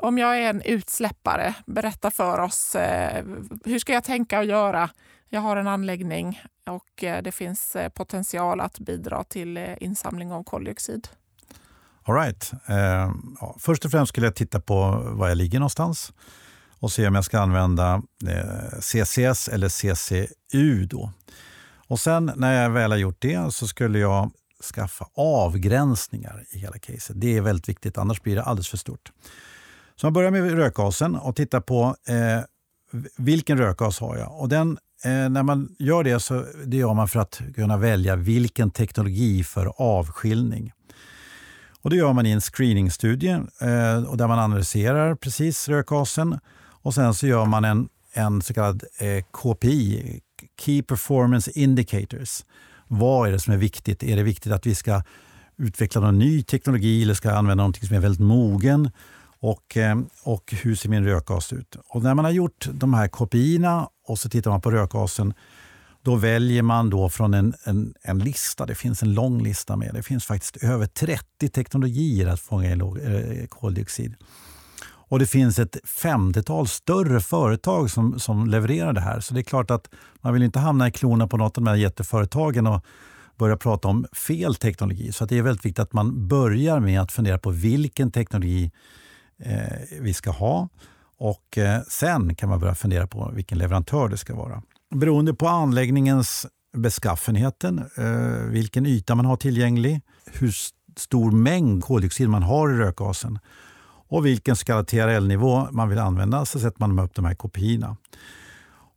[0.01, 2.75] Om jag är en utsläppare, berätta för oss.
[2.75, 3.25] Eh,
[3.65, 4.89] hur ska jag tänka och göra?
[5.29, 10.31] Jag har en anläggning och eh, det finns eh, potential att bidra till eh, insamling
[10.31, 11.07] av koldioxid.
[12.03, 12.51] All right.
[12.65, 13.11] Eh,
[13.41, 16.13] ja, först och främst skulle jag titta på var jag ligger någonstans
[16.79, 20.85] och se om jag ska använda eh, CCS eller CCU.
[20.85, 21.11] Då.
[21.87, 24.31] Och sen när jag väl har gjort det så skulle jag
[24.73, 27.15] skaffa avgränsningar i hela caset.
[27.19, 29.11] Det är väldigt viktigt, annars blir det alldeles för stort.
[30.01, 32.43] Så man börjar med rökgasen och tittar på eh,
[33.17, 34.39] vilken rökgas har jag.
[34.39, 38.15] Och den, eh, när man gör det så det gör man för att kunna välja
[38.15, 40.71] vilken teknologi för avskiljning.
[41.81, 46.93] Och det gör man i en screeningstudie eh, och där man analyserar precis rökgasen och
[46.93, 50.21] sen så gör man en, en så kallad eh, KPI,
[50.59, 52.43] Key Performance Indicators.
[52.87, 54.03] Vad är det som är viktigt?
[54.03, 55.03] Är det viktigt att vi ska
[55.57, 58.91] utveckla någon ny teknologi eller ska använda något som är väldigt mogen?
[59.41, 61.77] Och, eh, och hur ser min rökgas ut?
[61.87, 65.33] Och när man har gjort de här kopiorna och så tittar man på rökgasen
[66.03, 68.65] då väljer man då från en, en, en, lista.
[68.65, 69.93] Det finns en lång lista med.
[69.93, 74.15] Det finns faktiskt över 30 teknologier att fånga in eh, koldioxid.
[74.83, 79.19] Och det finns ett femtiotal större företag som, som levererar det här.
[79.19, 79.89] Så det är klart att
[80.21, 82.85] man vill inte hamna i klorna på något av de här jätteföretagen och
[83.37, 85.11] börja prata om fel teknologi.
[85.11, 88.71] Så det är väldigt viktigt att man börjar med att fundera på vilken teknologi
[89.41, 90.69] Eh, vi ska ha.
[91.17, 94.61] Och eh, sen kan man börja fundera på vilken leverantör det ska vara.
[94.95, 100.55] Beroende på anläggningens beskaffenheten, eh, vilken yta man har tillgänglig, hur
[100.97, 103.39] stor mängd koldioxid man har i rökgasen
[104.07, 107.97] och vilken så kallad TRL-nivå man vill använda så sätter man upp de här kopiorna.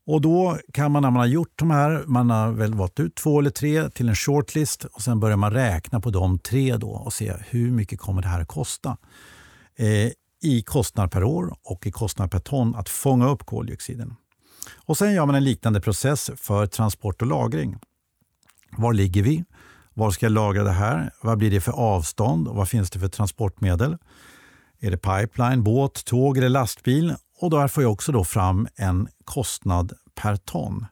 [0.06, 3.14] Och då kan man när man har gjort de här, man har väl valt ut
[3.14, 6.90] två eller tre till en shortlist och sen börjar man räkna på de tre då
[6.90, 8.96] och se hur mycket kommer det här att kosta
[9.76, 10.10] eh,
[10.44, 14.16] i kostnad per år och i kostnad per ton att fånga upp koldioxiden.
[14.76, 17.78] Och sen gör man en liknande process för transport och lagring.
[18.76, 19.44] Var ligger vi?
[19.94, 21.10] Var ska jag lagra det här?
[21.22, 22.48] Vad blir det för avstånd?
[22.48, 23.96] Och vad finns det för transportmedel?
[24.80, 27.14] Är det pipeline, båt, tåg eller lastbil?
[27.40, 30.86] Och där får jag också då fram en kostnad per ton.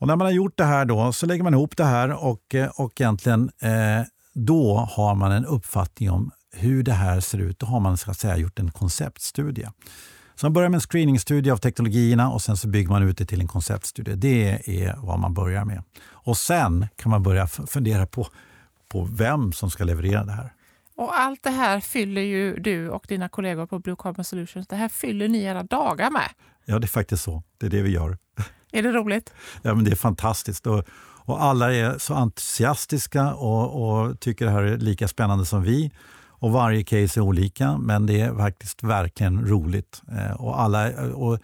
[0.00, 2.54] Och när man har gjort det här då så lägger man ihop det här och,
[2.76, 7.58] och egentligen eh, då har man en uppfattning om hur det här ser ut.
[7.58, 9.68] Då har man så att säga gjort en konceptstudie.
[10.34, 13.26] Så man börjar med en screeningstudie av teknologierna och sen så bygger man ut det
[13.26, 14.14] till en konceptstudie.
[14.14, 15.82] Det är vad man börjar med.
[16.10, 18.26] Och sen kan man börja fundera på,
[18.88, 20.52] på vem som ska leverera det här.
[20.96, 24.76] Och allt det här fyller ju du och dina kollegor på Blue Carbon Solutions, det
[24.76, 26.28] här fyller ni era dagar med.
[26.64, 27.42] Ja, det är faktiskt så.
[27.58, 28.18] Det är det vi gör.
[28.72, 29.32] Är det roligt?
[29.62, 30.66] Ja, men det är fantastiskt.
[30.66, 30.84] Och,
[31.24, 35.90] och alla är så entusiastiska och, och, tycker det här är lika spännande som vi.
[36.40, 40.02] Och Varje case är olika, men det är faktiskt verkligen roligt.
[40.12, 41.38] Eh, och alla, eh, och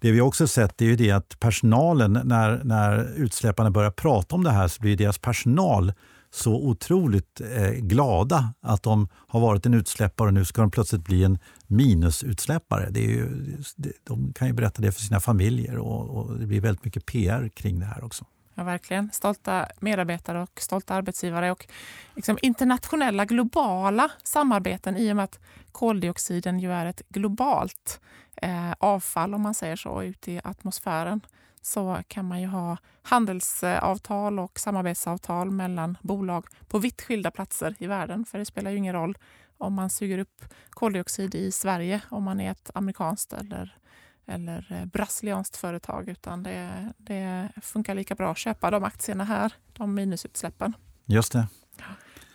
[0.00, 4.44] det vi också sett är ju det att personalen, när, när utsläpparna börjar prata om
[4.44, 5.92] det här så blir deras personal
[6.30, 11.04] så otroligt eh, glada att de har varit en utsläppare och nu ska de plötsligt
[11.04, 12.88] bli en minusutsläppare.
[12.90, 13.56] Det är ju,
[14.04, 17.48] de kan ju berätta det för sina familjer och, och det blir väldigt mycket PR
[17.48, 18.24] kring det här också.
[18.58, 19.10] Ja, verkligen.
[19.12, 21.66] Stolta medarbetare och stolta arbetsgivare och
[22.14, 25.40] liksom internationella, globala samarbeten i och med att
[25.72, 28.00] koldioxiden ju är ett globalt
[28.36, 31.20] eh, avfall, om man säger så, ute i atmosfären
[31.62, 37.86] så kan man ju ha handelsavtal och samarbetsavtal mellan bolag på vitt skilda platser i
[37.86, 38.24] världen.
[38.24, 39.18] För det spelar ju ingen roll
[39.58, 43.76] om man suger upp koldioxid i Sverige, om man är ett amerikanskt eller,
[44.26, 49.52] eller eh, brasilianskt företag, utan det, det funkar lika bra att köpa de aktierna här,
[49.72, 50.72] de minusutsläppen.
[51.06, 51.46] Just det.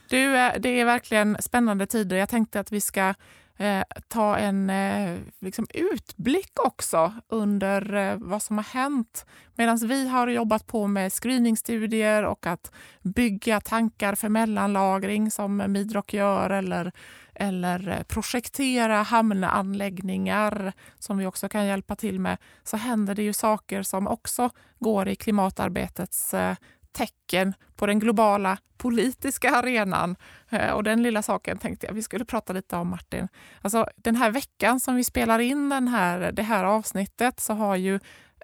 [0.09, 2.17] Du, eh, det är verkligen spännande tider.
[2.17, 3.13] Jag tänkte att vi ska
[3.57, 9.25] eh, ta en eh, liksom utblick också under eh, vad som har hänt.
[9.55, 16.13] Medan vi har jobbat på med screeningstudier och att bygga tankar för mellanlagring som Midrock
[16.13, 16.91] gör eller,
[17.35, 23.33] eller eh, projektera hamnanläggningar som vi också kan hjälpa till med, så händer det ju
[23.33, 26.55] saker som också går i klimatarbetets eh,
[26.91, 30.15] tecken på den globala politiska arenan.
[30.49, 33.27] Eh, och den lilla saken tänkte jag vi skulle prata lite om, Martin.
[33.61, 37.75] Alltså, den här veckan som vi spelar in den här, det här avsnittet så har
[37.75, 37.99] ju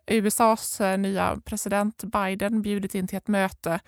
[0.08, 3.80] USAs nya president Biden bjudit in till ett möte,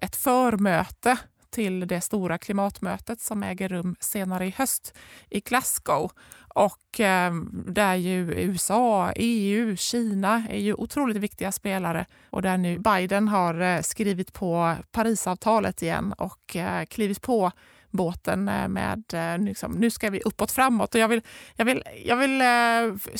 [0.00, 1.18] ett förmöte
[1.54, 4.94] till det stora klimatmötet som äger rum senare i höst
[5.30, 6.10] i Glasgow.
[6.54, 7.34] Och eh,
[7.66, 13.60] där ju USA, EU, Kina är ju otroligt viktiga spelare och där nu Biden har
[13.60, 17.52] eh, skrivit på Parisavtalet igen och eh, klivit på
[17.94, 20.94] båten eh, med eh, liksom, nu ska vi uppåt framåt.
[20.94, 21.22] Och jag vill,
[21.56, 23.16] jag vill, jag vill eh,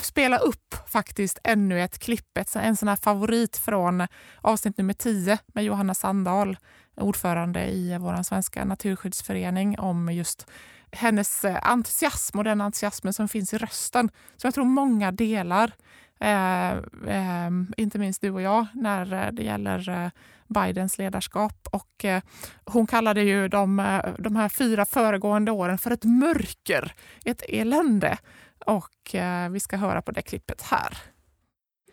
[0.00, 4.06] spela upp faktiskt ännu ett klipp, en sån här favorit från
[4.40, 6.56] avsnitt nummer 10 med Johanna Sandahl,
[7.00, 10.46] ordförande i vår svenska naturskyddsförening om just
[10.92, 14.10] hennes eh, entusiasm och den entusiasmen som finns i rösten.
[14.36, 15.72] Så jag tror många delar,
[16.20, 16.70] eh,
[17.06, 20.10] eh, inte minst du och jag, när eh, det gäller eh,
[20.46, 21.68] Bidens ledarskap.
[21.72, 22.22] Och, eh,
[22.64, 26.92] hon kallade ju de, de här fyra föregående åren för ett mörker,
[27.24, 28.18] ett elände.
[28.66, 30.98] Och eh, vi ska höra på det klippet här.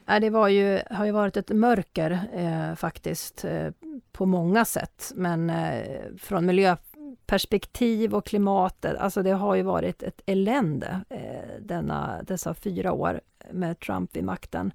[0.07, 3.71] Äh, det var ju, har ju varit ett mörker eh, faktiskt eh,
[4.11, 5.11] på många sätt.
[5.15, 12.23] Men eh, från miljöperspektiv och klimatet, alltså det har ju varit ett elände eh, denna,
[12.23, 14.71] dessa fyra år med Trump vid makten.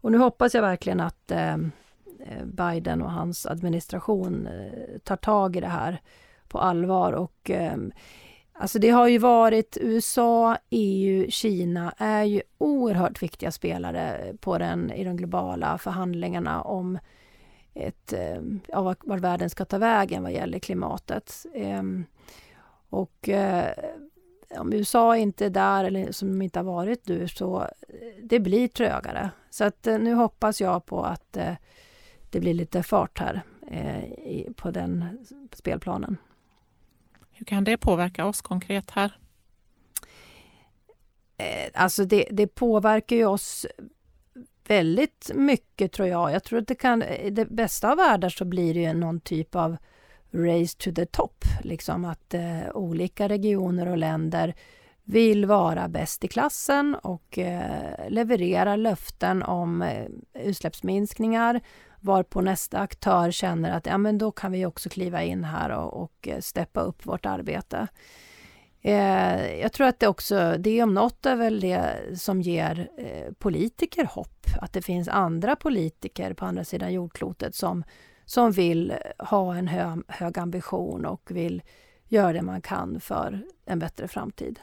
[0.00, 1.54] Och nu hoppas jag verkligen att Eh,
[2.18, 6.00] eh Biden och hans administration eh, tar tag i det här
[6.48, 7.12] på allvar.
[7.12, 7.76] Och, eh,
[8.54, 14.92] alltså det har ju varit USA, EU, Kina är ju oerhört viktiga spelare på den,
[14.92, 16.98] i de globala förhandlingarna om
[17.74, 21.46] ett, eh, ja, vart världen ska ta vägen vad gäller klimatet.
[21.54, 22.04] Ehm,
[22.88, 23.72] och eh,
[24.58, 27.68] om USA inte är där, eller som de inte har varit nu, så eh,
[28.22, 29.30] det blir trögare.
[29.50, 31.38] Så att eh, nu hoppas jag på att
[32.30, 35.18] det blir lite fart här eh, på den
[35.52, 36.16] spelplanen.
[37.34, 39.18] Hur kan det påverka oss konkret här?
[41.36, 43.66] Eh, alltså det, det påverkar ju oss
[44.68, 46.32] väldigt mycket tror jag.
[46.32, 49.20] Jag tror att det kan, i det bästa av världar så blir det ju någon
[49.20, 49.76] typ av
[50.32, 51.44] race to the top.
[51.62, 54.54] Liksom att eh, olika regioner och länder
[55.04, 61.60] vill vara bäst i klassen och eh, levererar löften om eh, utsläppsminskningar
[62.04, 66.02] varpå nästa aktör känner att ja, men då kan vi också kliva in här och,
[66.02, 67.88] och eh, steppa upp vårt arbete.
[68.80, 73.32] Eh, jag tror att det också, det om något är väl det som ger eh,
[73.32, 74.46] politiker hopp.
[74.60, 77.84] Att det finns andra politiker på andra sidan jordklotet som,
[78.24, 81.62] som vill ha en hö, hög ambition och vill
[82.08, 84.60] göra det man kan för en bättre framtid.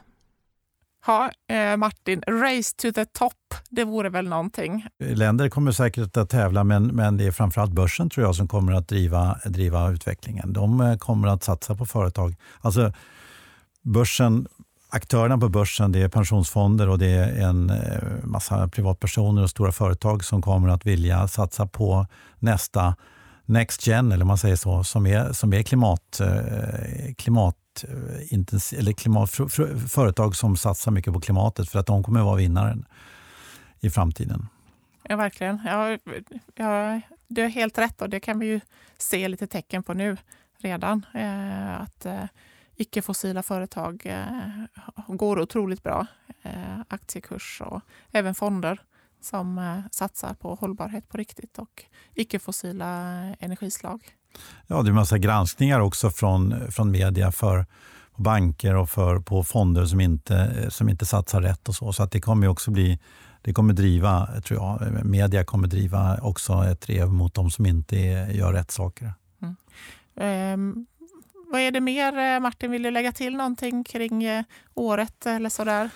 [1.07, 3.33] Ja, eh, Martin, race to the top,
[3.69, 4.87] det vore väl någonting?
[4.99, 8.73] Länder kommer säkert att tävla, men, men det är framförallt börsen tror jag som kommer
[8.73, 10.53] att driva, driva utvecklingen.
[10.53, 12.35] De eh, kommer att satsa på företag.
[12.61, 12.93] Alltså,
[13.81, 14.47] börsen,
[14.89, 19.71] aktörerna på börsen det är pensionsfonder och det är en eh, massa privatpersoner och stora
[19.71, 22.07] företag som kommer att vilja satsa på
[22.39, 22.95] nästa
[23.45, 28.83] Next Gen, eller man säger så, som är, som är klimat, eh, klimat klimatintensiv, eh,
[28.83, 29.29] eller klimat,
[29.89, 32.85] företag som satsar mycket på klimatet för att de kommer att vara vinnaren
[33.79, 34.47] i framtiden.
[35.03, 35.59] Ja, verkligen.
[35.65, 35.97] Ja,
[36.55, 38.59] ja, du har helt rätt och det kan vi ju
[38.97, 40.17] se lite tecken på nu
[40.57, 41.05] redan.
[41.13, 42.23] Eh, att eh,
[42.75, 44.65] icke-fossila företag eh,
[45.07, 46.07] går otroligt bra.
[46.41, 47.81] Eh, aktiekurs och
[48.11, 48.81] även fonder
[49.21, 52.87] som eh, satsar på hållbarhet på riktigt och icke-fossila
[53.39, 54.01] energislag.
[54.67, 57.65] Ja, det är massa granskningar också från, från media för
[58.15, 61.93] banker och för, på fonder som inte, som inte satsar rätt och så.
[61.93, 62.99] Så att det kommer också bli
[63.41, 67.97] det kommer driva, tror jag, media kommer driva också ett drev mot de som inte
[67.97, 69.13] är, gör rätt saker.
[69.41, 70.53] Mm.
[70.53, 70.85] Um,
[71.51, 75.49] vad är det mer, eh, Martin, vill du lägga till någonting kring eh, året eller
[75.49, 75.89] sådär?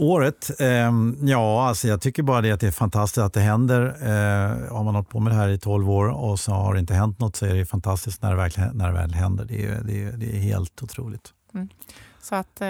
[0.00, 0.60] Året?
[0.60, 3.82] Eh, ja, alltså jag tycker bara det att det är fantastiskt att det händer.
[4.02, 6.80] Eh, har man hållit på med det här i 12 år och så har det
[6.80, 9.44] inte hänt något så är det fantastiskt när det, verkligen, när det väl händer.
[9.44, 11.32] Det är, det är, det är helt otroligt.
[11.54, 11.68] Mm.
[12.20, 12.66] Så att eh,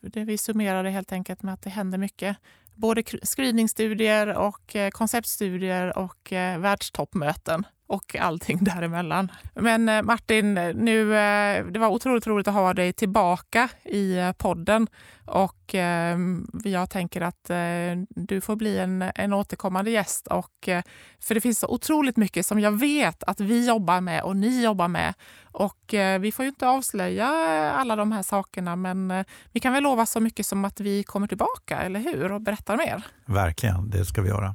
[0.00, 2.36] det vi summerade helt enkelt med att det händer mycket.
[2.74, 9.32] Både screeningstudier och eh, konceptstudier och eh, världstoppmöten och allting däremellan.
[9.54, 14.32] Men eh, Martin, nu, eh, det var otroligt roligt att ha dig tillbaka i eh,
[14.32, 14.86] podden
[15.24, 17.50] och ehm, jag tänker att
[18.08, 20.26] du får bli en, en återkommande gäst.
[20.26, 20.68] Och,
[21.20, 24.64] för det finns så otroligt mycket som jag vet att vi jobbar med och ni
[24.64, 25.14] jobbar med.
[25.44, 27.26] Och vi får ju inte avslöja
[27.72, 31.26] alla de här sakerna men vi kan väl lova så mycket som att vi kommer
[31.26, 32.32] tillbaka, eller hur?
[32.32, 33.02] Och berättar mer.
[33.24, 34.54] Verkligen, det ska vi göra.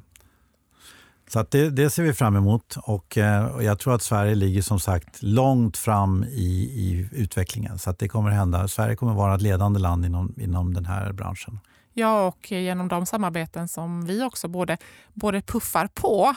[1.34, 4.36] Så att det, det ser vi fram emot och, eh, och jag tror att Sverige
[4.36, 7.79] ligger som sagt långt fram i, i utvecklingen.
[7.79, 8.67] Så att det kommer hända.
[8.67, 11.59] Sverige kommer vara ett ledande land inom, inom den här branschen.
[11.93, 14.77] Ja, och genom de samarbeten som vi också både,
[15.13, 16.36] både puffar på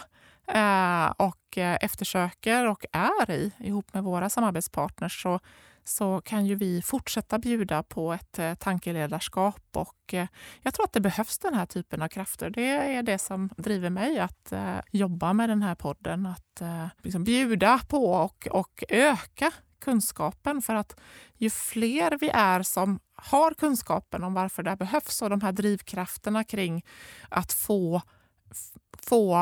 [0.53, 5.41] eh, och eh, eftersöker och är i ihop med våra samarbetspartners så,
[5.85, 10.27] så kan ju vi fortsätta bjuda på ett eh, tankeledarskap och eh,
[10.63, 12.51] jag tror att det behövs den här typen av krafter.
[12.51, 16.27] Det är det som driver mig att eh, jobba med den här podden.
[16.27, 16.41] Att
[17.03, 21.01] liksom bjuda på och, och öka kunskapen för att
[21.37, 25.53] ju fler vi är som har kunskapen om varför det här behövs och de här
[25.53, 26.85] drivkrafterna kring
[27.29, 28.03] att få
[29.03, 29.37] få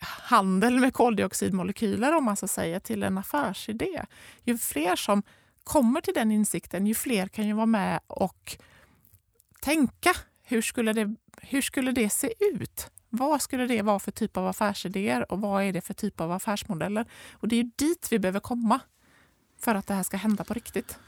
[0.00, 4.04] handel med koldioxidmolekyler om man så säger till en affärsidé.
[4.44, 5.22] Ju fler som
[5.64, 8.56] kommer till den insikten, ju fler kan ju vara med och
[9.60, 10.10] tänka.
[10.42, 12.90] Hur skulle det, hur skulle det se ut?
[13.08, 16.32] Vad skulle det vara för typ av affärsidéer och vad är det för typ av
[16.32, 17.06] affärsmodeller?
[17.32, 18.80] Och det är dit vi behöver komma
[19.58, 20.98] för att det här ska hända på riktigt.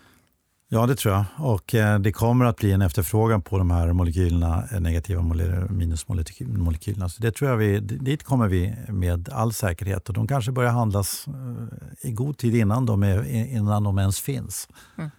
[0.68, 1.24] Ja, det tror jag.
[1.38, 5.66] Och eh, det kommer att bli en efterfrågan på de här molekylerna, eh, negativa negativa
[5.70, 7.08] minusmolekylerna.
[7.08, 10.08] Så det tror jag vi, dit kommer vi med all säkerhet.
[10.08, 13.24] Och de kanske börjar handlas eh, i god tid innan de, är,
[13.56, 14.68] innan de ens finns.
[14.98, 15.10] Mm.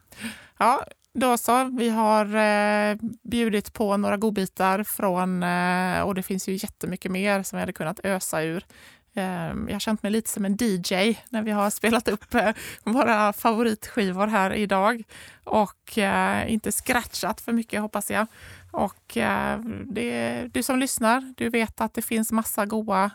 [0.58, 1.64] Ja, då så.
[1.78, 7.43] Vi har eh, bjudit på några godbitar från, eh, och det finns ju jättemycket mer
[7.43, 8.66] som vi hade kunnat ösa ur.
[9.16, 12.51] Ehm, jag har känt mig lite som en DJ när vi har spelat upp eh,
[12.84, 15.03] våra favoritskivor här idag
[15.43, 18.28] och eh, inte scratchat för mycket hoppas jag.
[18.72, 23.11] Och eh, det, du som lyssnar, du vet att det finns massa goa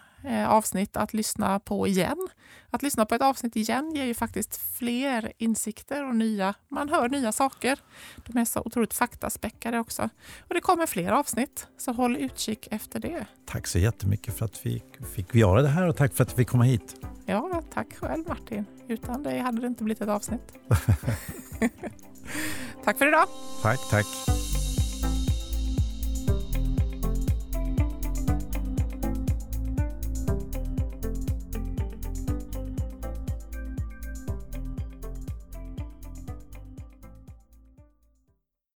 [0.48, 2.28] avsnitt att lyssna på igen.
[2.70, 7.08] Att lyssna på ett avsnitt igen ger ju faktiskt fler insikter och nya, man hör
[7.08, 7.78] nya saker.
[8.26, 10.02] De är så otroligt faktaspäckade också.
[10.48, 13.26] Och det kommer fler avsnitt, så håll utkik efter det.
[13.46, 14.82] Tack så jättemycket för att vi
[15.14, 16.96] fick göra det här och tack för att vi fick komma hit.
[17.26, 18.64] Ja, tack själv Martin.
[18.88, 20.52] Utan dig hade det inte blivit ett avsnitt.
[22.84, 23.26] tack för idag.
[23.62, 24.06] Tack, tack.